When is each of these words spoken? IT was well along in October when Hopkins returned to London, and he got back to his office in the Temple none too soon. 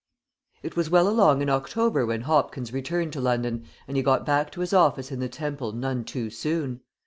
IT 0.63 0.75
was 0.75 0.89
well 0.89 1.07
along 1.07 1.43
in 1.43 1.49
October 1.51 2.07
when 2.07 2.21
Hopkins 2.21 2.73
returned 2.73 3.13
to 3.13 3.21
London, 3.21 3.65
and 3.87 3.95
he 3.97 4.01
got 4.01 4.25
back 4.25 4.51
to 4.51 4.61
his 4.61 4.73
office 4.73 5.11
in 5.11 5.19
the 5.19 5.29
Temple 5.29 5.73
none 5.73 6.03
too 6.03 6.31
soon. 6.31 6.81